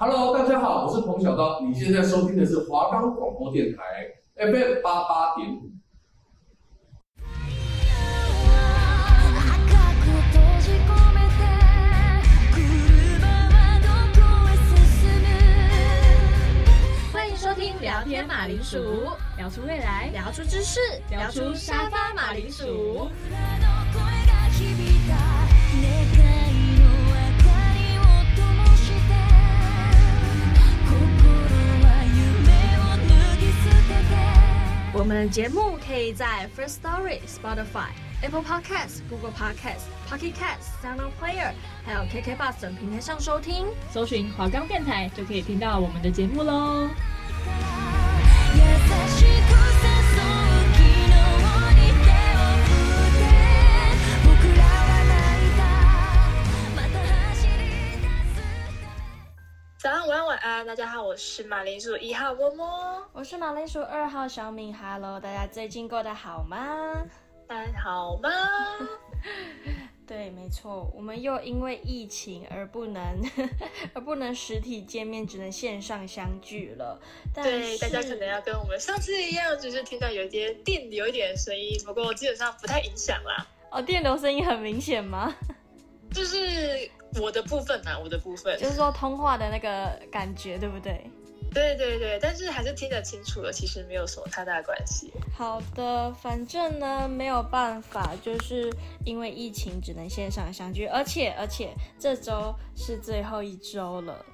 [0.00, 3.82] Hello，大家好，我是彭小刀，你现在收听的是华冈广播电台
[4.36, 5.72] FM 八八点五。
[17.12, 18.78] 欢迎收听聊天马铃薯，
[19.36, 20.78] 聊出未来，聊出知识，
[21.10, 23.10] 聊出沙发马铃薯。
[34.98, 41.52] 我们的节目可以在 First Story、Spotify、Apple Podcasts、Google Podcasts、Pocket Casts、SoundPlayer，
[41.86, 46.88] 还有 KK Bus 等平台上收听，搜寻华冈电台就可以听到我们的节目喽。
[60.48, 66.56] 大家好，我是马铃薯一号摸摸，我是马铃薯二号小敏，Hello，大家最近过得好吗？
[67.46, 68.30] 还好吗？
[70.08, 73.02] 对，没错，我们又因为疫情而不能
[73.92, 76.98] 而不能实体见面，只能线上相聚了。
[77.34, 83.46] 对，大家可能要跟我们上次一样，就是听到有一点电流一点声音，不过基本上不太影响啦。
[83.70, 85.36] 哦，电流声音很明显吗？
[86.10, 86.90] 就是。
[87.20, 91.10] 我的部分啊，我的部分，就是说通话的那个感觉，对不对？
[91.58, 95.12] 对对对，但是还是听得清楚的，其实没有什么太大的关系。
[95.36, 98.72] 好的，反正呢没有办法，就是
[99.04, 104.24] 因为疫情只能线上相聚，而且而且这周是最后一周了。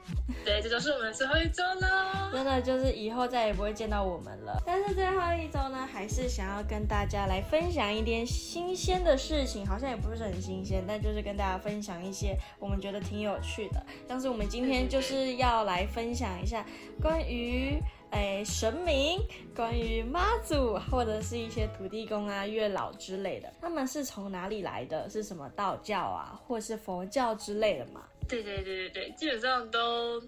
[0.45, 4.63] 对，这周是我们最后一周了，真的就是以后再也不会见到我们了。
[4.67, 13.83] 但是最后一周呢，还是想要跟大家来分享一点新鲜的事情，好像也不是很新鲜，但就是跟大家分享一些我们觉得挺有趣的。
[14.07, 16.65] 像是我们今天就是要来分享一下。
[17.01, 17.79] 关于
[18.11, 19.21] 诶神明，
[19.55, 25.11] 关于妈祖或者是一些土地公啊、月老之类的，他们是从哪里来的？
[25.11, 28.03] 是什么道教啊，或是佛教之类的吗？
[28.29, 30.21] 对对对对对，基本上都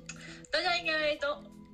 [0.50, 1.28] 大家应该都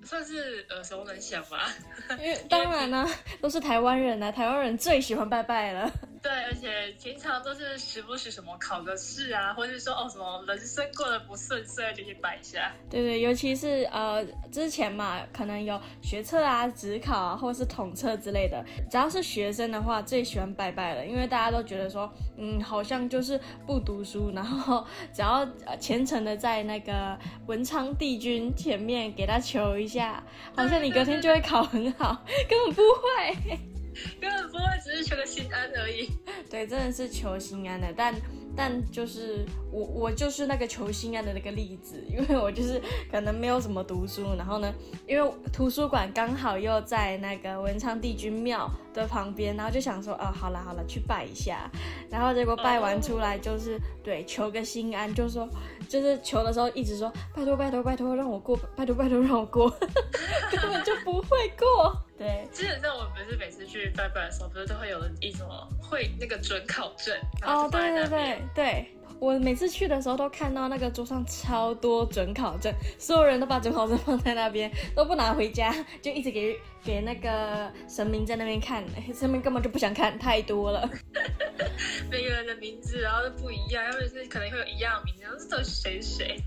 [0.04, 1.68] 算是耳熟能详吧。
[2.10, 3.08] 因为当然呢，
[3.40, 5.90] 都是台湾人啊，台湾人最喜欢拜拜了。
[6.22, 12.72] 对，而且平常都是时不时什么考个试啊，或者是说哦什么人生过得不顺遂就去拜一下。
[12.88, 22.08] 对对，尤其是呃之前嘛，可能有学测啊、职考啊，或者是统测之类的，只要是学生的话，最喜欢拜拜了，因为大家都觉得说，
[22.38, 25.44] 嗯，好像就是不读书，然后只要
[25.80, 30.22] 虔诚的在那个文昌帝君前面给他求一下，
[30.54, 33.71] 好像你隔天就会考很好， 根本不会。
[34.20, 36.08] 根本不会，只是求个心安而已。
[36.50, 38.14] 对，真的是求心安的，但。
[38.54, 42.78] 但就是我，我就是那个求心安的那个例子，因为我就是
[43.10, 44.70] 可能没有什么读书，然后呢，
[45.08, 51.70] 因为图书馆刚好又在那个文昌帝君庙的旁边，然后就想说，哦，好了好了，去拜一下，
[52.10, 55.48] 然后结果拜完出来就是对求个心安，就说
[55.92, 59.68] 就是求的时候一直说拜托拜托拜托让我过，拜托拜托让我过，
[60.50, 61.94] 根本就不会过。
[62.16, 65.46] 对，基本上我们不是每次去拜拜的时候，不是都会有一种
[65.78, 68.42] 会那个准考证哦，对对对。
[68.54, 75.72] 对，我每次去的时候都看到那个桌上超多准考证，所有人都把准考证放在那边，都不拿回家，
[76.02, 78.82] 就一直给给那个神明在那边看，
[79.14, 80.90] 神明根本就不想看，太多了。
[82.10, 86.42] 每个人的名字然后都不一样，要不是可能会有一样名字，然后是都谁谁？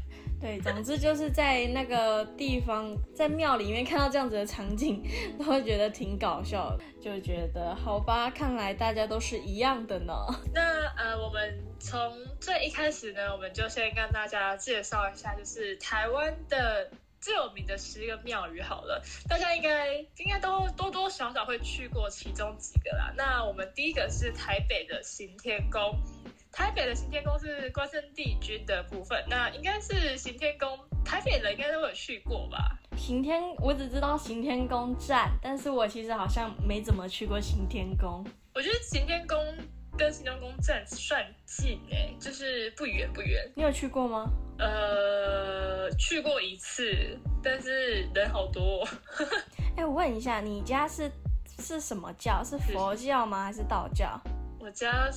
[0.46, 5.02] 对，总之就是在那个地方，在庙里面看到这样子的场景，
[5.40, 10.14] 都会觉得挺搞笑，就觉得好吧，看来大家都是一样的呢。
[10.54, 10.62] 那
[10.98, 11.98] 呃，我们从
[12.40, 23.12] 最一开始呢，我们就先跟大家介绍一下，就是台湾的最有名的十个庙宇好了，大家应该应该都多多少少会去过其中几个啦。
[23.18, 25.98] 那我们第一个是台北的行天宫。
[26.56, 32.80] 台北的行天宫是关圣帝君的部分，那应该是行天宫，台北人应该都有去过吧？
[32.96, 38.26] 行天，我只知道行天宫站，但是我其实好像没怎么去过行天宫。
[38.54, 39.38] 我觉得行天宫
[39.98, 43.52] 跟行天宫站算近哎、欸，就是不远不远。
[43.54, 44.32] 你有去过吗？
[44.58, 48.88] 呃，去过一次，但是人好多。
[49.76, 51.12] 哎、欸，我问一下，你家是
[51.60, 52.42] 是什么教？
[52.46, 53.44] 是佛教吗？
[53.44, 54.18] 还是道教？
[54.66, 55.12] 我家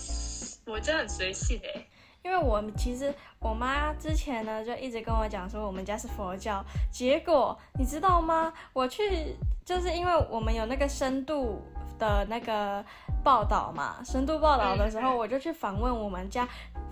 [0.67, 1.83] 我家很随性哎，
[2.23, 6.63] 因为我其实我妈之前呢就一直跟我讲说我们家是佛教，
[6.93, 8.53] 结果你知道吗？
[8.75, 9.35] 我去
[9.65, 11.63] 就是因为我们有那个深度
[11.99, 12.85] 的那个
[13.25, 16.47] 报道嘛，深度报道的时候我就去访问我们家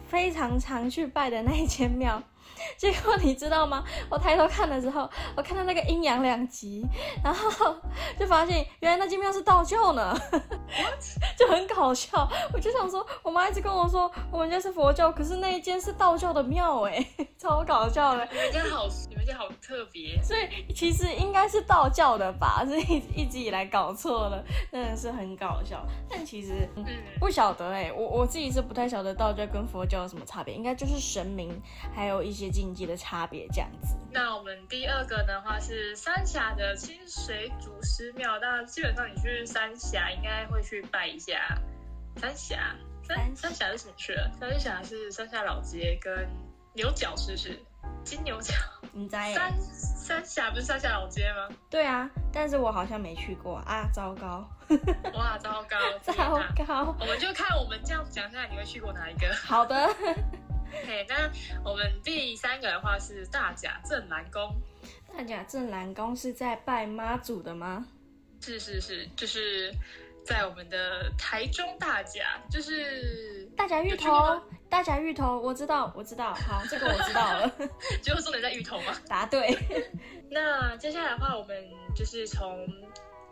[0.09, 2.23] 非常常去拜的那一间庙，
[2.77, 3.85] 结果你知道吗？
[4.09, 6.85] 我抬头看的时候，我看到那个阴阳两极，
[7.23, 7.75] 然后
[8.19, 10.15] 就发现原来那间庙是道教呢，
[11.39, 12.29] 就很搞笑。
[12.53, 17.07] 我就想说，我妈一直跟我说我们家是佛教，可是那一间是道教的庙，哎，
[17.39, 18.27] 超搞笑的。
[18.33, 20.21] 你们家好，你们家好特别。
[20.23, 22.65] 所以其实应该是道教的吧？
[22.67, 24.43] 是一一直以来搞错了，
[24.73, 25.85] 真的是很搞笑。
[26.09, 26.85] 但其实嗯，
[27.21, 31.61] 不晓得哎，我我自己是不太晓得道教跟佛教有什么差别，应该就是神明
[31.95, 33.97] 还有一些禁忌的差别这样子。
[34.11, 41.59] 那我们第二个的话是三峡的清水祖师庙，那基本上你去三峡应该会去拜一下
[42.17, 42.75] 三峡。
[43.05, 44.29] 三三峡是什么去了？
[44.41, 46.29] 三峡是三峡老街跟
[46.75, 47.57] 牛角，是不是？
[48.03, 48.53] 金牛角？
[48.93, 51.55] 你在三三峡不是三峡老街吗？
[51.71, 54.49] 对啊，但是我好像没去过啊，糟糕！
[55.15, 56.13] 哇，糟糕， 糟
[56.67, 56.97] 糕！
[56.99, 59.33] 我们就看我们这样讲下来，你会去过哪一个？
[59.35, 59.89] 好的。
[60.87, 61.31] 嘿那
[61.65, 64.55] 我们第三个的话是大甲镇澜宫。
[65.13, 67.87] 大甲镇澜宫是在拜妈祖的吗？
[68.41, 69.73] 是是是，就是
[70.25, 74.41] 在我们的台中大甲，就是大甲芋头。
[74.69, 76.35] 大甲芋头，我知道，我知道。
[76.35, 77.49] 好，这个我知道了。
[78.03, 78.93] 结果重点在芋头吗？
[79.09, 79.57] 答对。
[80.31, 81.57] 那接下来的话，我们
[81.95, 82.69] 就是从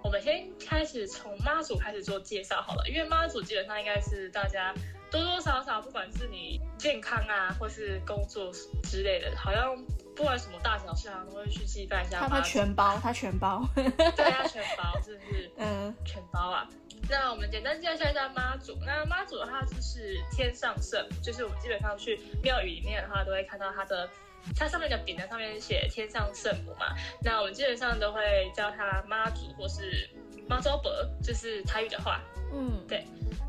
[0.02, 4.72] 我们先开始从妈祖开始做介绍好了，因为妈祖基本上应该是大家。
[5.10, 8.52] 多多少少，不管是你健康啊，或是工作
[8.82, 9.74] 之类的，好像
[10.14, 12.20] 不管什么大小事，好像都会去祭拜一下。
[12.20, 13.66] 他他全包，他全包。
[13.74, 15.50] 对，他全包，是不是？
[15.56, 16.68] 嗯，全包啊。
[17.08, 18.76] 那我们简单介绍一下妈祖。
[18.84, 24.06] 那妈祖的话就是天上圣，就是我们基本上去庙宇里面的话，都会看到它的，
[24.54, 26.94] 它上面的匾额上面写天上圣母嘛。
[27.22, 28.20] 那我们基本上都会
[28.54, 30.06] 叫它妈祖，或是
[30.46, 30.92] 妈祖伯，
[31.22, 32.20] 就是台语的话。
[32.52, 33.06] 嗯，对。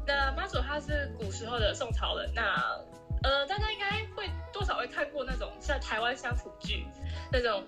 [0.08, 2.80] 那妈祖他是古时候的宋朝人，那
[3.26, 6.86] 呃，大家应该会多少会看过那种像台湾乡土剧，
[7.32, 7.64] 那种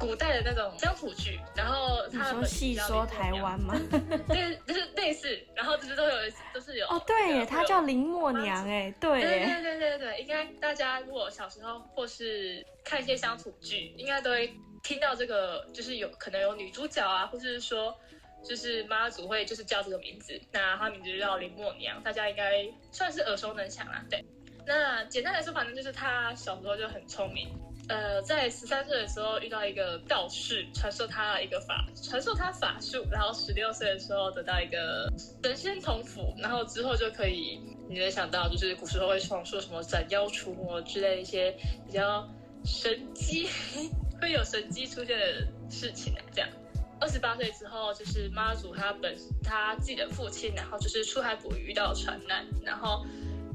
[0.00, 3.76] 古代的那种乡土剧，然后他们戏说台湾吗？
[4.26, 6.16] 对，就是类似，然后就是都有
[6.52, 17.96] 都是有哦，对耶，他叫林默娘哎，对，对对对对对，应该大家如果小时候或是看一些乡土剧，应该都会听到这个，就是有可能有女主角啊，或者是说。
[18.44, 24.04] 就是妈祖会就是叫这个名字，那他名字就叫林默娘，大家应该算是耳熟能详啦。
[24.08, 24.24] 对，
[24.66, 27.48] 那简单来说，反正就是他小时候就很聪明，
[27.88, 35.08] 呃，在十三岁的时候遇到一个道士，传授他一个法，传授他法术，然后十六岁的时候得到一个
[35.42, 41.52] 神仙同符，然后之后就可以，你能想到就是古时候会传说什么斩妖除魔之类一些
[41.86, 42.28] 比较
[42.64, 43.48] 神迹，
[44.20, 46.50] 会有神迹出现的事情啊，这样。
[46.98, 49.14] 二十八岁之后，就是妈祖他本
[49.44, 53.04] 他自己的父亲，然后就是出海捕鱼遇到船难，然后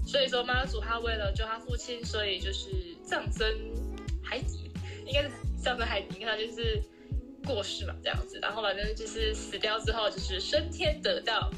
[0.05, 2.69] 所以说妈祖他为了救他父亲，所以就是
[3.03, 3.47] 葬身
[4.23, 4.71] 海底，
[5.05, 5.29] 应该是
[5.61, 6.81] 葬身海底，应该他就是
[7.45, 11.49] 过世嘛这样子，然后反正就是死掉之后就是升天得道。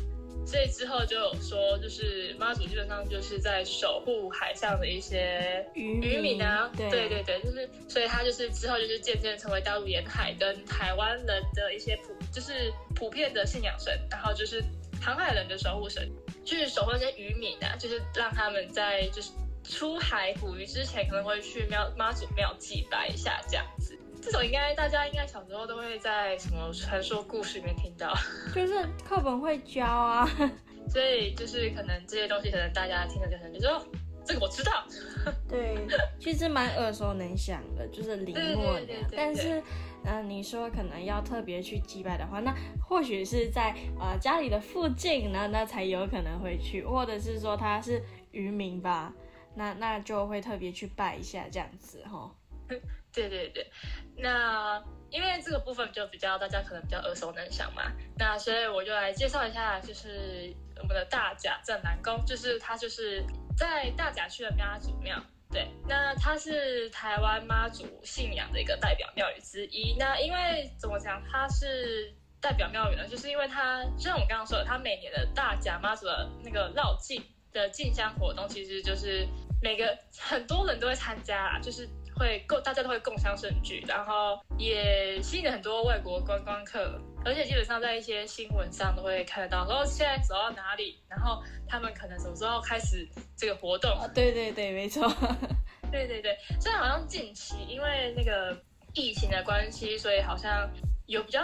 [0.46, 6.90] 所以之后就有说，就是妈祖基本上就是在守护海上的一些渔渔民啊，对。
[6.90, 14.62] 对对对，就是所以他就是之后就是渐渐成为大陆沿海跟台湾人的一些普就是普遍的信仰神，然后就是
[15.02, 16.12] 航海人的守护神，
[16.44, 19.32] 就是守候那些渔民啊，就是让他们在就是
[19.64, 23.98] 出海捕鱼之前可能会去庙妈祖庙祭拜一下这样子。
[24.22, 28.14] 这种应该大家应该小时候都会在什么传说故事里面听到，
[28.56, 30.26] 就是课本会教啊，
[30.90, 33.86] 所以就是可能这些东西可能大家听了就很就说哦，
[34.26, 34.86] 这个我知道，
[35.50, 35.76] 对，
[36.22, 38.98] 其实蛮耳熟能详的，就是林默娘。
[39.12, 39.62] 但是，
[40.04, 49.14] 那、你说可能要特别去祭拜的话，那或许是在呃家里的附近呢，那才有可能会去，或者是说他是渔民吧，
[49.56, 52.32] 那那就会特别去拜一下这样子哈。
[53.14, 53.70] 对对对，
[54.18, 57.84] 那因为这个部分就比较大家可能比较耳熟能详嘛，
[58.18, 63.24] 那所以我就来介绍一下，就是我们的大甲镇南宫，就是它就是
[63.56, 65.22] 在大甲区的妈祖庙，
[65.54, 69.96] 对，那它是台湾妈祖信仰的一个代表庙宇之一。
[69.98, 73.08] 那因为怎么讲，它是代表庙宇呢？
[73.08, 79.28] 就是因为它就像我刚刚说的，它每年的大甲妈祖的那个绕境的进香活动，其实就是
[79.62, 81.88] 每个很多人都会参加啊，就是。
[82.16, 93.92] 会共大家都会共襄盛举，然后也吸引了很多外国观光客，而且基本上在一些新闻上都会看得到，说现在走到哪里，然后他们可能什么时候开始这个活动。
[93.92, 95.08] 啊、对对对，没错。
[95.92, 98.58] 对对对，虽然好像近期因为那个
[98.94, 100.70] 疫情的关系，所以好像
[101.06, 101.44] 有比较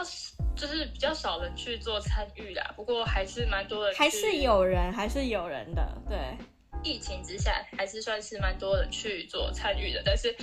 [0.55, 6.17] 就是比较少人去做参与啦，不过还是蛮多人，还是有人，还是有人的，对。
[6.81, 10.33] 疫情之下，还是算是蛮多人去做参与的，但是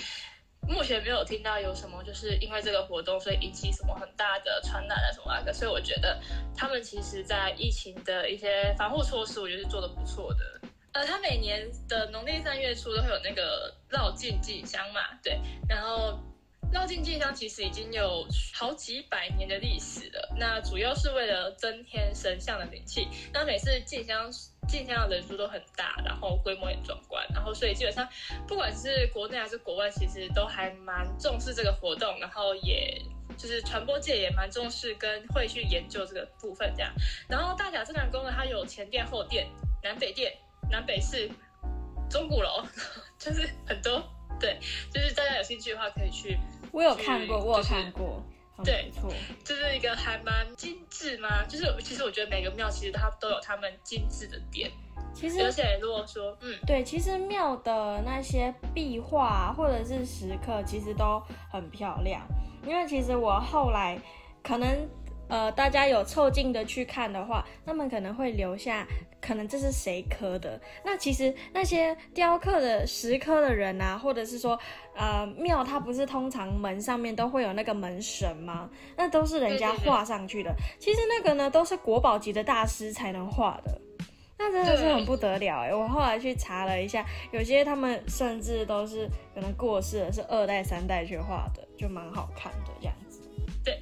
[0.69, 6.21] 目前没有听到有什么就是因为这个活动所以引起什么很大的传染啊什么的，所以我觉得
[6.57, 10.61] 他们其实在疫情的一些防护措施，我觉得是做得不错的。
[10.93, 16.19] 呃，他每年的农历三月初都会有那个绕境进香嘛，对，然后。
[16.73, 23.07] 绕境进香其实已经有好几百年的历史了，那主要是为了增添神像的灵气。
[23.33, 24.29] 那每次进香
[24.67, 28.07] 进香的人数都很大，然后规模也壮观，然后所以基本上
[28.47, 33.01] 不管是国内还是国外，其实都还蛮重视这个活动，然后也
[33.37, 36.93] 就是传播界也蛮重视跟会去研究这个部分这样。
[37.29, 39.49] 然后大甲镇澜宫呢，它有前殿、后殿、
[39.83, 40.33] 南北殿、
[40.71, 41.31] 南北市、
[42.11, 42.65] 钟鼓楼，
[43.19, 44.03] 就是很多。
[44.39, 44.59] 对，
[44.93, 46.39] 就是大家有兴趣的话可以去。
[46.71, 48.23] 我有看过，我有看过，
[48.65, 49.13] 对，没错，
[49.45, 51.45] 就是一个还蛮精致嘛。
[51.45, 54.71] 就是其实我觉得每个庙其实它都有他们精致的点。
[55.15, 62.27] 其实，而且如果说，嗯，对，其实庙的那些壁画或者是石刻，其实都很漂亮。
[62.67, 63.99] 因为其实我后来
[64.43, 64.89] 可能。
[65.29, 68.87] 呃，大家有凑近的去看的话，他们可能会留下，
[69.21, 70.61] 可能这是谁刻的？
[70.85, 74.59] 那其实那些雕刻的石刻的人啊，或者是说，
[74.97, 78.69] 呃，庙它不是通常门上面都会有那个门神吗？
[78.97, 80.55] 那都是人家画上去的。
[80.79, 83.81] 其实那个呢，都是国宝级的大师才能画的。
[84.39, 85.75] 那真的是很不得了哎！
[85.75, 93.23] 我后来去查了一下，有些他们甚至都是可能过世了，是二代三代去画的，就蛮好看的这样子。
[93.65, 93.81] 对。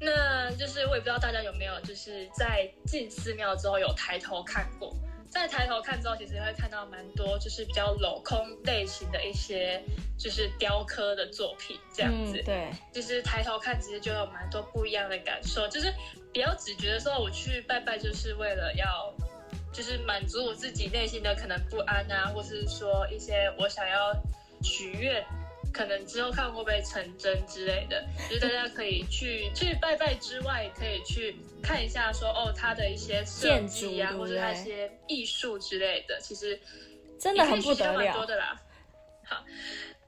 [0.00, 4.94] 那就是我也不知道大家有没有就是在进寺庙之后有抬头看过，
[5.28, 9.82] 在抬头看之后，其实会看到蛮多就是比较镂空类型的一些
[10.16, 12.40] 就是雕刻的作品这样子。
[12.40, 15.92] 嗯、对，就是抬头看，其实就有蛮多不一样的感受，就是
[16.32, 19.12] 比较只觉得说我去拜拜就是为了要
[19.72, 24.14] 就是满足我自己内心的可能不安啊，或是说一些我想要
[24.62, 25.24] 许愿。
[25.78, 36.60] 可能之后看会不会成真之类的，就是大家可以去去拜拜之外，可以去看一下说哦，它的一些设计啊，或者它一些艺术之类的，其实
[37.20, 38.12] 真的很不得了。
[38.12, 38.60] 多的啦。
[39.24, 39.44] 好，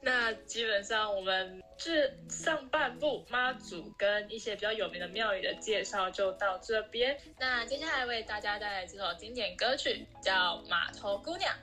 [0.00, 7.16] 那基本上我们这上半部妈祖跟一些比较有名的庙宇的介绍就到这边。
[7.38, 11.54] 那接下来为大家带来这首经典歌曲，叫《码头姑娘》。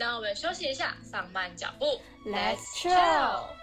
[0.00, 3.59] 那我们休息一下，放慢脚步，Let's chill。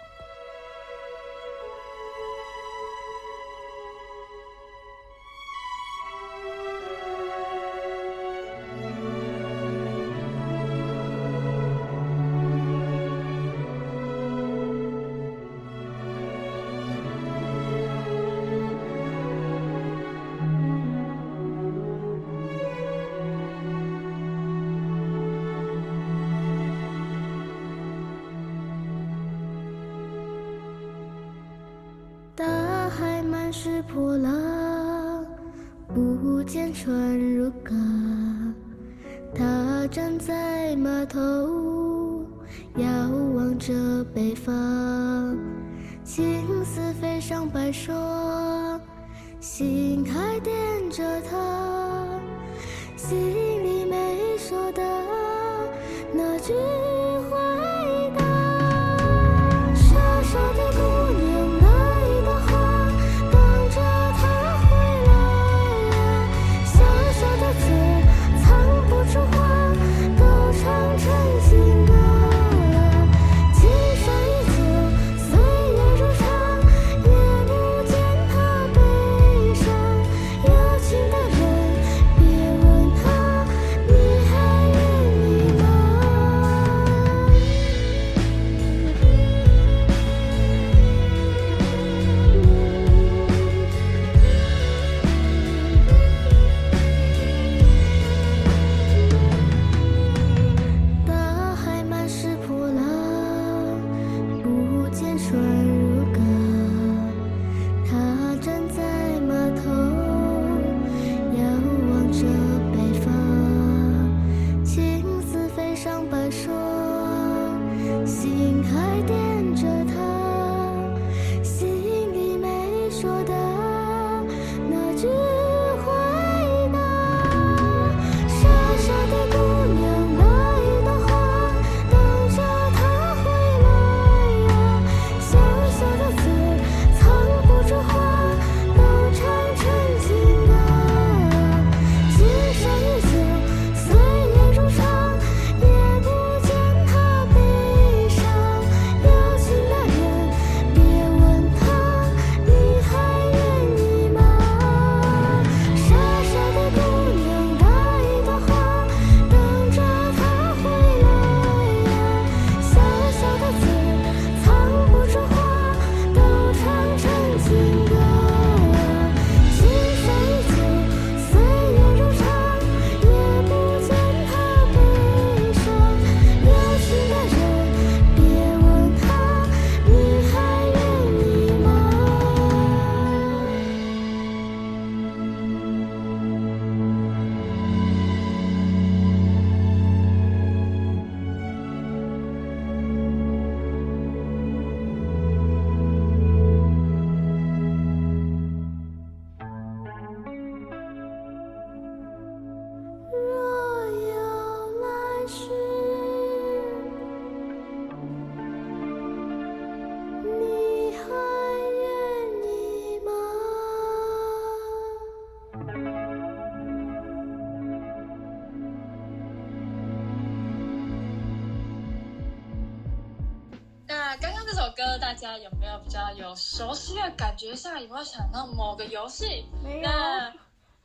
[225.18, 227.82] 家有没有比较有熟悉的感觉上？
[227.82, 229.44] 有没有想到某个游戏？
[229.64, 229.82] 没有。
[229.82, 230.32] 那，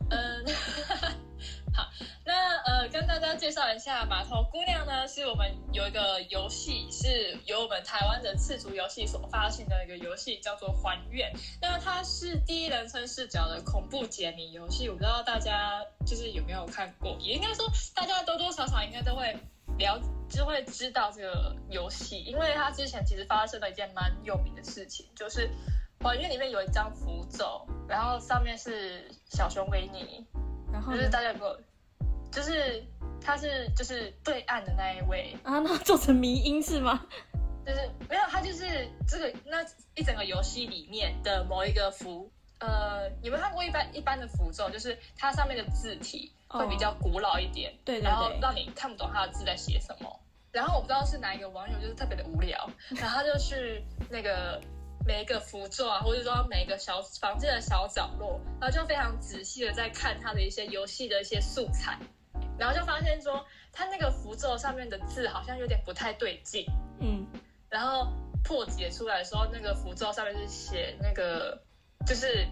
[0.10, 1.12] 嗯、呃，
[1.74, 1.88] 好，
[2.26, 11.32] 那呃，跟大家介绍一下，码头姑娘呢，是我们有一个游戏，是由我们台湾的赤足游戏所发行的一个游戏，叫做《还愿》。
[11.62, 19.38] 那它是第一人称视角的恐怖解谜游戏，我不知道大家就是有没有看过，也应该说大家多多少少应该都会。
[19.80, 20.00] 了
[20.36, 25.50] 就会知道这个游戏，因为它之前其实发生了一件蛮有名的事情，就是
[26.00, 30.26] 还原里面有一张符咒，然后上面是小熊维尼，
[30.72, 31.60] 然后就是大家有没有，
[32.32, 32.84] 就是
[33.22, 37.06] 他是就是对岸的那一位啊，那做成迷因是吗？
[37.66, 39.64] 就是没有，他就是这个那
[39.96, 42.32] 一整个游戏里面的某一个符。
[42.64, 50.22] 呃，你们看过一般一般的符咒，就是它上面的字体会比较古老一点，哦、对，对，对，然后让你看不懂它的字在写什么。
[50.54, 54.62] 然后我不知道是哪一个网友，就是特别的无聊， 然后他就去那个
[55.06, 61.98] 每一个符咒啊，或者说每一个小房间的小角落，然后就非常仔细的在看他的一些游戏的一些素材，
[62.58, 66.66] 然后就发现说，他那个符咒上面的字好像有点不太对劲，
[67.02, 67.28] 嗯，
[67.68, 68.08] 然后
[68.42, 71.62] 破解出来的时候，那个符咒上面是写那个。
[72.06, 72.48] 就是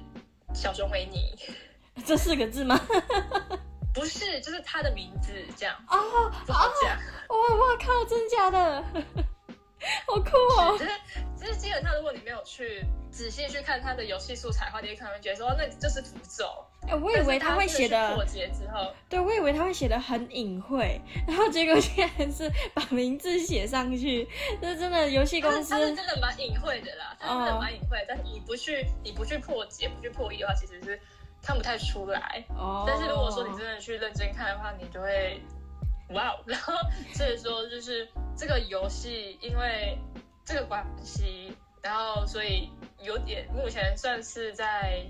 [0.53, 1.35] 小熊维尼，
[2.05, 2.79] 这四个字吗？
[3.93, 5.75] 不是，就是他的名字这样。
[5.89, 6.97] 哦，不好讲。
[7.27, 8.83] 哇哇靠，真假的，
[10.07, 10.77] 好酷哦！
[10.79, 10.91] 就是，
[11.41, 16.45] 就是基本上，如果你没有去仔细去看他的游戏素材的话，你可能会觉得说，那就是符咒。
[16.83, 24.27] 哎、欸，我以为他会写的破解之后，对，我以为他会写的很隐晦，然后结果竟然是把名字写上去，
[24.61, 30.99] 这真的游戏公司，真的蛮隐晦的啦，他真的蛮隐晦，但是你不去，你不去破解，不去破译的话，其实是
[31.41, 32.45] 看不太出来。
[32.49, 35.41] 哦，但是如果说你真的去认真看的话，你就会，
[36.09, 36.73] 哇哦， 然后
[37.15, 39.97] 所以说就是这个游戏因为
[40.45, 42.69] 这个关系，然后所以
[43.01, 45.05] 有点目前算是在。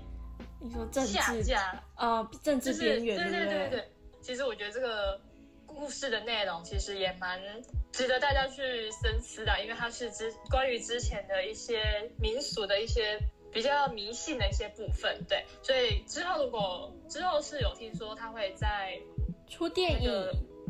[0.64, 3.92] 你说政治下架呃，政治边缘，对对对对。
[4.20, 5.20] 其实我觉得这个
[5.66, 7.40] 故事的内容其实也蛮
[7.90, 13.18] 值得大家去深思的，因为它是之关于之前的一些民俗的一些
[13.52, 15.24] 比较迷信的一些部分。
[15.28, 18.96] 对，所以之后如果之后是有听说他会在
[19.48, 20.10] 出电影，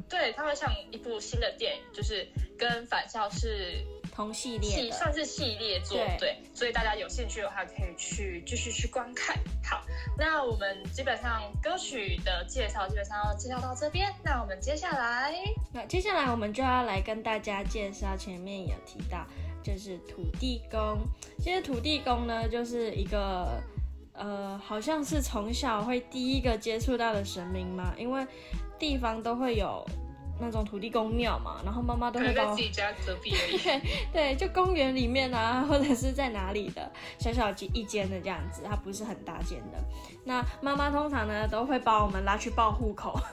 [0.08, 2.26] 对，他会像一部新的电影，就是
[2.58, 3.84] 跟返校是。
[4.14, 9.34] 同系列的，算是系列作，对，对，所以大家有兴趣的话，可以去继续去观看。
[9.64, 9.82] 好，
[10.18, 15.34] 那我们基本上歌曲的介绍基本上要介绍到这边，那我们接下来，
[15.72, 19.26] 那接下来我们就要来跟大家介绍前面有提到，
[19.62, 20.98] 就是土地公。
[21.38, 23.62] 其实土地公呢，就是一个
[24.12, 28.26] 呃，好像是从小会第一个接触到的神明嘛，因为
[28.78, 29.82] 地方都会有。
[30.42, 33.56] 那种土地公庙嘛，然后妈妈都会在自己家隔壁而已。
[34.12, 39.78] 对，对，就公园里面啊，或者是在哪里的小小一间的这样子，它不是很大间的。
[40.24, 43.18] 那妈妈通常呢都会把我们拉去报户口。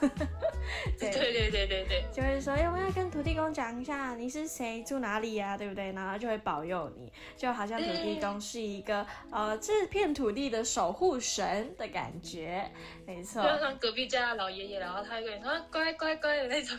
[0.98, 5.90] 对对对对对对，就会说，要不要跟土地公讲一下你是谁，住哪里呀、啊，对不对？
[5.92, 12.70] 然后就会保佑你，就好像土地公是一个呃这片土地的守护神的感觉。
[13.06, 16.78] 没错，就像隔壁家的老爷爷，然后他会跟你说乖乖乖的那种。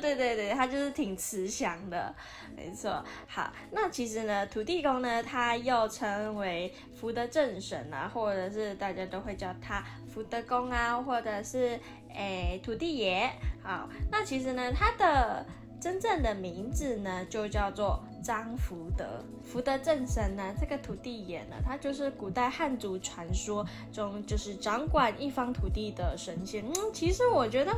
[0.00, 2.14] 对 对对，他就是挺慈祥的，
[2.56, 3.04] 没错。
[3.26, 11.78] 好，那其实呢，土地公呢，他又称为福德正神啊，或者是大家都会叫他福德公啊，或者是
[12.14, 13.30] 诶土地爷。
[13.62, 15.44] 好，那其实呢，他的
[15.80, 19.22] 真正的名字呢，就叫做张福德。
[19.44, 26.64] 福德正神呢，这个土地爷呢，他就是古代汉族传说中就是掌管一方土地的神仙。
[26.66, 27.72] 嗯，其实我觉得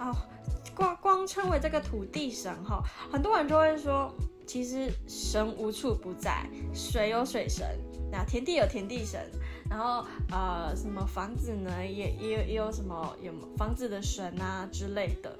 [0.00, 0.26] 啊。
[0.74, 2.82] 光光称为这个土地神哈，
[3.12, 4.10] 很多人都会说，
[4.46, 7.66] 其实神无处不在，水有水神，
[8.10, 9.20] 那田地有田地神，
[9.68, 15.38] 然后呃什么房子呢，也也有也有什么有房子的神啊之类的，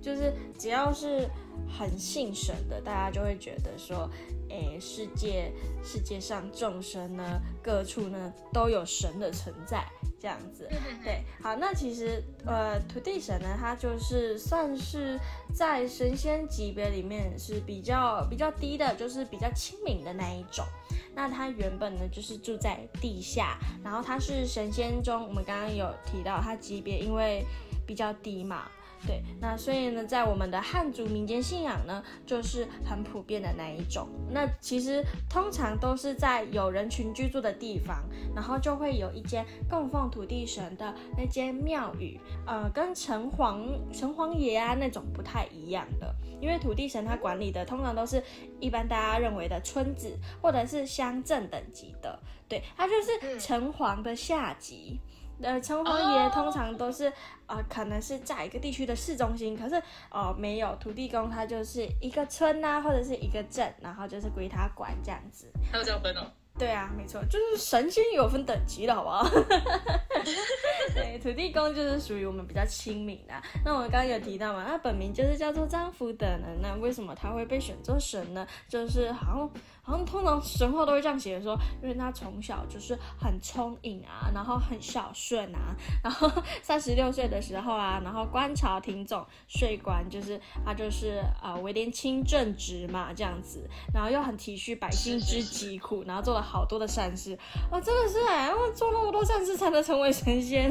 [0.00, 1.28] 就是只要是
[1.68, 4.08] 很信神的，大家就会觉得说，
[4.48, 9.84] 诶，世界世界上众生呢，各处呢都有神的存在。
[10.20, 10.68] 这样子，
[11.04, 15.16] 对，好，那其实呃，土地神呢，他就是算是
[15.54, 20.66] 在神仙级别里面是比较比较低的，就是比较亲民的那一种。
[21.14, 27.44] 那他原本呢就是住在地下，然后他是神仙中，我们刚刚有提到他级别因为
[27.86, 28.68] 比较低嘛，
[29.06, 34.08] 对，那所以呢，在我们的汉族民间信仰呢，就是很普遍的那一种。
[34.30, 48.22] 那其实通常都是在有人群居住的地方，然后就会有一间供奉土地神的那间庙宇，呃，跟城隍、城隍爷啊那种不太一样的，因为土地神他管理的通常都是
[48.60, 55.00] 一般大家认为的村子或者是乡镇等级的，对，他就是城隍的下级。
[55.40, 57.04] 呃，城隍爷通常都是、
[57.46, 57.58] oh.
[57.58, 59.76] 呃，可能是在一个地区的市中心，可是
[60.10, 65.46] 哦、呃，没有土地公，他就是一个村呐、啊，或者是一个镇，然后就是归他管这样子。
[65.70, 66.26] 还有这样分哦？
[66.58, 69.24] 对啊，没错，就是神仙有分等级的，好不好？
[70.92, 73.34] 对，土地公就是属于我们比较亲民的。
[73.64, 76.48] 那我们刚刚有提到嘛，他本名就是叫做张福德呢。
[76.60, 78.44] 那为什么他会被选做神呢？
[78.68, 79.50] 就是好像。
[79.88, 85.74] 好像通常神话都会这样写说，因为他从小就是很聪颖啊，然后很孝顺啊，
[86.04, 86.30] 然后
[86.62, 97.34] 三十六岁的时候啊，然后观察庭总税官，就是他就是呃为廉清正直嘛这样子，然后又很体恤百姓之疾苦，然后做了好多的善事，
[97.70, 100.70] 啊、哦、真的是哎，我做那么多善事才能成为神仙，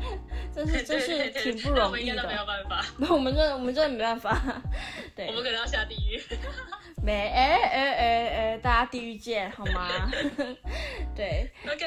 [0.54, 2.14] 真是 真是挺不容易的。
[2.16, 4.40] 那我们应该都没有办法，那我们这我们真的没办法，
[5.14, 6.18] 对，我们可能要下地狱。
[7.04, 9.86] 没哎哎哎哎，大家地狱见好吗？
[11.14, 11.86] 对，OK。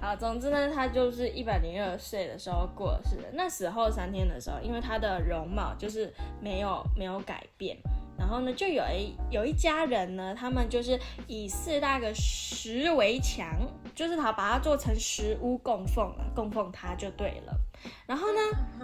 [0.00, 3.28] 好，总之呢，他就是一百零二岁的时候过世的。
[3.34, 7.76] 那死后三天的时候，因为他的容貌就是没有没有改变，
[8.18, 13.46] 然后呢，就有一有一家人呢，他们就是以四大个石为墙，
[13.94, 17.56] 就是他把它做成石屋供奉了，供奉他就对了。
[18.08, 18.40] 然后呢，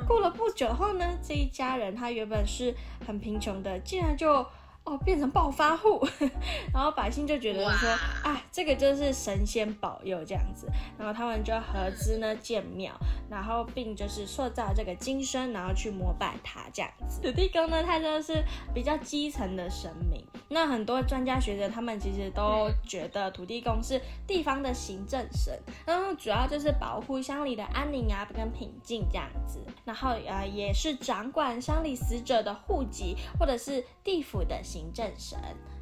[0.07, 2.73] 过了不久后呢，这一家人他原本是
[3.05, 4.47] 很贫穷的，竟然就。
[4.85, 6.07] 哦，变成暴发户，
[6.71, 7.89] 然后百姓就觉得说，
[8.23, 10.69] 啊，这个就是神仙保佑这样子，
[10.99, 12.93] 然后他们就合资呢建庙，
[13.31, 17.23] 然后并就是塑造这个金身，然后去膜拜他这样子。
[17.23, 18.45] 土地公呢，他就是
[18.75, 20.23] 比较基层的神明。
[20.51, 34.63] 那很多专家学者他们其实都觉得土地公是地方的行政神，然后主要就是保护乡里的安宁啊跟平静这样子，然后呃也是掌管乡里死者的户籍或者是地府的。
[34.75, 35.39] 行政神，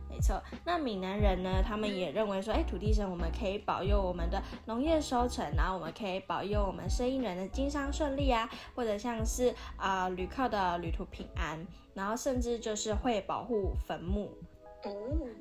[0.07, 0.39] 没错。
[0.67, 14.31] 那闽南人呢，他们也认为说，哎，土地神，我们可以保佑我们的农业收成，然后我们可以保佑我们生意人的经商顺利啊，或者像是啊、旅客的旅途平安，然后甚至就是会保护坟墓。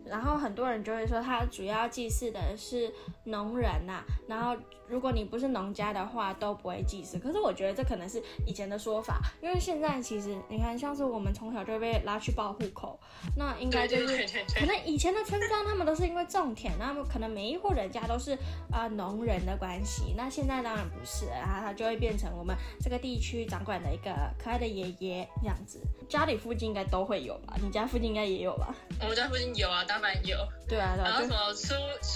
[0.06, 4.06] 然后很多人就会说，他主要祭祀的是农人呐、啊。
[4.28, 4.56] 然后
[4.88, 7.18] 如果你不是农家的话，都不会祭祀。
[7.18, 13.00] 可是我觉得这可能是以前的说法，因为现在其实你看，像是我们从小就被拉去报户口，
[13.38, 18.34] 那应该就是可能以前的村庄他们都是因为种田，那么可能每一户人家都是
[18.72, 20.14] 啊、呃、农人的关系。
[20.18, 25.80] 那现在当然不是，然后他就会变成我们这个地区掌管的一个可爱的爷爷这样子。
[26.10, 27.56] 家里附近应该都会有吧？
[27.64, 28.76] 你家附近应该也有吧？
[29.00, 29.31] 我们家。
[29.32, 30.38] 附近有啊，当然有。
[30.67, 31.08] 对啊，对啊。
[31.08, 31.74] 然后什么初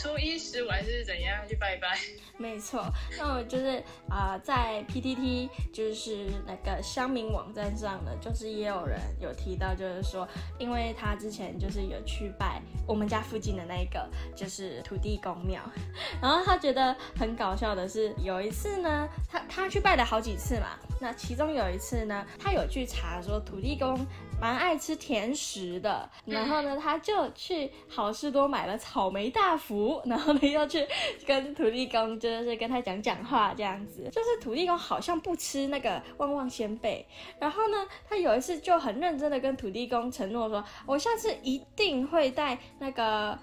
[0.10, 1.97] 初一十五还是怎样去拜拜？
[2.38, 2.86] 没错，
[3.17, 3.78] 那我就是
[4.10, 10.28] 啊、呃，在 PTT 就是那个乡民网站上呢，就是也有人有提到，就是说，
[10.60, 15.62] 因为他之前就是有去拜我们家附近的那个就是土地公庙，
[16.21, 24.06] 然后他觉得很搞笑的是，有一次呢，他他去拜了好几次嘛，那其中有一次呢，他有去查说土地公。
[24.39, 30.86] 蛮爱吃甜食的，然后呢，他就去好事多买了草莓大福，然后呢，又去
[31.26, 34.10] 跟土地公，就是跟他讲讲话这样子。
[34.12, 37.06] 就是土地公好像不吃那个旺旺仙贝，
[37.39, 43.38] 然后呢，他有一次就很认真的跟土地公承诺说，我下次一定会带那个。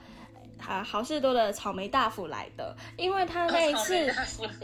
[0.66, 4.07] 啊，好事多的草莓大福来的，因为他那一次，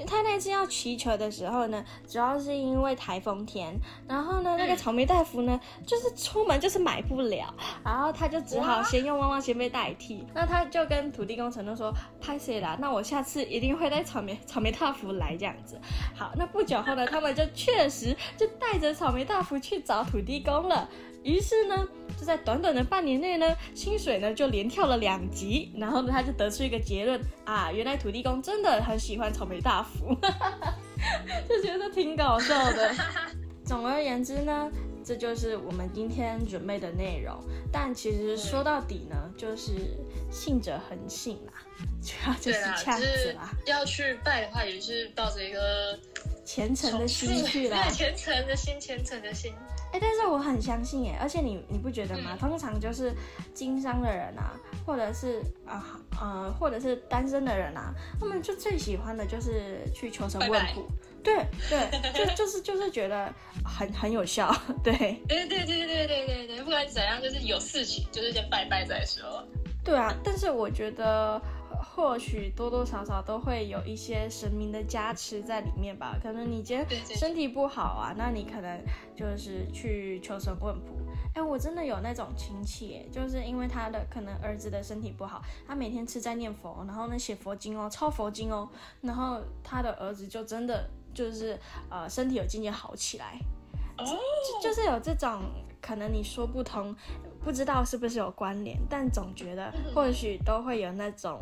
[0.07, 3.75] 他那次要祈求的时候呢，主要是因为台风天，
[4.07, 7.53] 然后呢，那个草莓大福呢，就是出门就是买不了，
[7.85, 10.27] 然后他就只好先用旺旺仙贝代替。
[10.35, 15.79] 那他就跟土地公承诺说，拍谁啦，那我下次一定会带草莓草莓大福来这样子。
[16.15, 20.89] 好，那不久后呢，他们就确实就带着草莓大福去找土地公了。
[21.23, 25.73] 于是呢，就在短短的半年内呢，薪水呢就连跳了两级。
[25.77, 30.15] 然后呢，他就得出一个结论啊，原来土地公真的很喜欢草莓大福，
[31.49, 32.95] 就觉得挺搞笑的。
[33.65, 34.71] 总而言之呢，
[35.05, 37.37] 这就是我们今天准备的内容。
[37.71, 39.73] 但其实说到底呢，就是
[40.31, 41.53] 信者恒信啦，
[42.03, 43.51] 主要就是这样子啦。
[43.61, 45.99] 就是、要去拜的话，也是抱着一个。
[46.45, 49.53] 虔诚的心去了，虔诚的心，虔诚的心。
[49.93, 52.31] 哎，但是我很相信哎，而且你你不觉得吗？
[52.33, 53.13] 嗯、通常就是
[53.55, 54.53] 经商的人啊，
[54.87, 60.87] 或者是啊呃，或者是单身的人啊，他们就最喜欢的就是去求神问卜。
[61.25, 63.33] 对对，就就是就是觉得
[63.65, 64.55] 很很有效。
[64.85, 64.93] 对
[65.29, 69.45] 对对对对对对对对，不管怎样，就是有事情就是先拜拜再说。
[69.85, 71.41] 对啊，但是我觉得。
[71.99, 76.17] 或许多多少少都会有一些神明的加持在里面吧。
[76.23, 78.81] 可能你今天身体不好啊，那你可能
[79.17, 80.95] 就是去求神问卜。
[81.35, 88.69] 哎，我真的有那种亲戚，就是因为他的可能儿子的身体不好，他每天吃在念佛，然后呢写佛经哦，抄佛经哦，
[89.01, 91.59] 然后他的儿子就真的就是
[91.91, 93.37] 呃身体有渐渐好起来。
[93.97, 94.05] 哦，
[94.63, 95.43] 就，就是有这种
[95.83, 96.95] 可能你说不通，
[97.43, 101.37] 不知道是不是有关联，但总觉得或许都会有那种。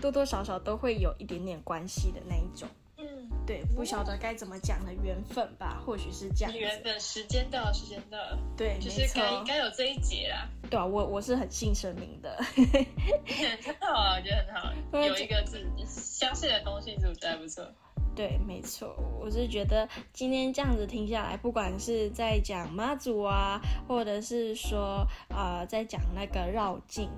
[0.00, 3.04] 多多少少都会有一点点关系的那一种，嗯，
[3.46, 6.56] 对，不晓得该怎么讲的缘分吧，或许是这样。
[6.56, 8.18] 缘分，时间到，时间到，
[8.56, 10.48] 对，就是该该有这一节啦。
[10.70, 14.72] 对啊，我我是很信神明的， 很好啊，我觉得很好，
[15.06, 17.26] 有一个自己相信的东西，是不是？
[17.26, 17.64] 还不错？
[18.18, 27.08] 对，没错，我是觉得今天这样子听下来，不管是在讲妈祖啊，或者是说呃在讲那个绕境，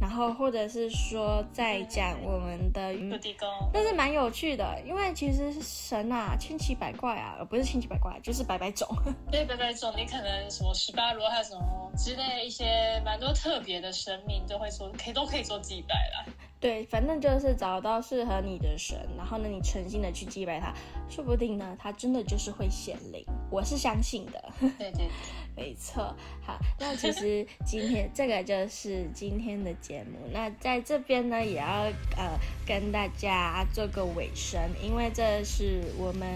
[0.00, 8.88] 然后或者是说在讲我们的土地公，但是蛮有趣的，因为其实神啊千奇百怪啊，而不是千奇百怪，就是百百种。
[9.30, 16.24] 对，百百种，你可能什么十八罗汉什么之类一些蛮多特别的神明都会说，可以都可以做祭拜啦。
[16.60, 20.74] 对，反正就是找到适合你的神，然后呢，你诚心的去祭拜他，
[21.08, 23.24] 说不定呢，他真的就是会显灵。
[23.48, 24.44] 我是相信的。
[24.60, 25.08] 对对对，
[25.54, 26.16] 没错。
[26.44, 30.18] 好，那其实今天这个就是今天的节目。
[30.32, 31.84] 那在这边呢，也要
[32.16, 36.28] 呃跟大家做个尾声，因为这是我们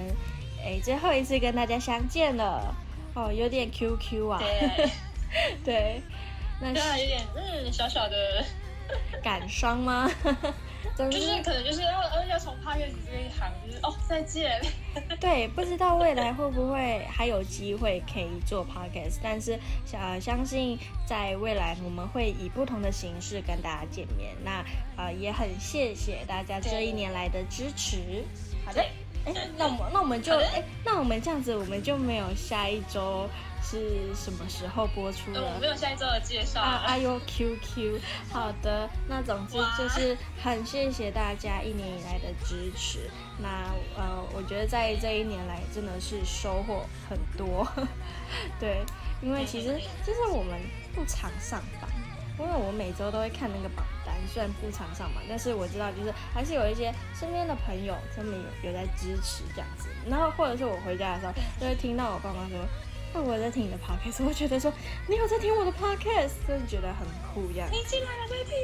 [0.64, 2.72] 哎最后一次跟大家相见了。
[3.16, 4.38] 哦，有点 QQ 啊。
[4.38, 4.88] 对。
[5.64, 6.02] 对。
[6.60, 8.44] 那是有点嗯小小的。
[9.22, 10.10] 感伤吗？
[10.98, 14.60] 就是可能就是要呃要从 Podcast 这一行，就是哦再见。
[15.18, 24.34] 对，不知道未来会不会还有机会可以做 Podcast，但是想相信在未来我们会以不同的形式跟大家见面。
[24.44, 24.62] 那
[24.96, 28.22] 呃也很谢谢大家这一年来的支持。
[28.66, 28.84] 好的，
[29.24, 33.26] 哎，那我们那我们就哎那我们这样子我们就没有下一周。
[33.62, 35.40] 是什么时候播出的？
[35.40, 36.82] 我没有下一周的介绍啊！
[36.86, 43.08] 哎呦，QQ，好的，那总之就是很谢谢大家一年以来的支持。
[43.38, 47.66] 那呃，我觉得在这一年来真的是收获很多。
[48.60, 48.84] 对，
[49.22, 50.60] 因为其实其实我们
[50.94, 51.88] 不常上榜，
[52.38, 59.88] 因为我每周都会看那个榜单，虽然不常上榜，但是我知道就是还是有一些身边的朋友他们有有在支持这样子。
[60.06, 62.58] 然后或者是我回家的时候，就会听到我爸妈说。
[63.20, 64.72] 我在听你的 podcast，我觉得说
[65.08, 67.68] 你有在听我的 podcast，真的觉得很酷一样。
[67.70, 68.54] 你竟然有在听？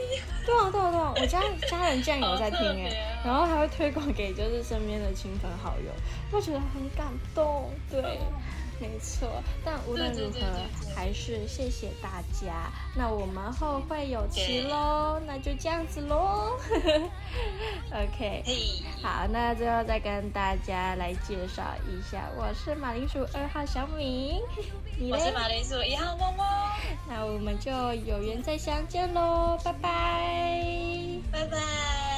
[0.46, 5.90] 对啊，对啊，对啊，我家家人竟然有在听 哎，然后还会推广给就是身边的亲朋好友，
[6.32, 7.70] 我觉得很感动。
[7.90, 8.00] 对。
[8.80, 10.38] 没错，但无论如何，
[10.94, 12.70] 还是谢谢大家。
[12.96, 16.56] 那我们后会有期喽，那就这样子喽。
[17.90, 18.44] OK，
[19.02, 24.40] 好，那最后再跟大家来介绍一下，我是马铃薯二号小敏，
[24.96, 26.44] 你我是马铃薯一号猫猫。
[27.08, 30.64] 那我们就有缘再相见喽，拜拜，
[31.32, 32.17] 拜拜。